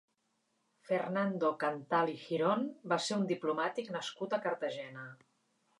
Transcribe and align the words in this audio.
Fernando 0.87 1.51
Canthal 1.65 2.11
i 2.15 2.17
Girón 2.23 2.67
va 2.95 3.01
ser 3.09 3.19
un 3.21 3.29
diplomàtic 3.35 3.95
nascut 3.99 4.37
a 4.37 4.43
Cartagena. 4.49 5.11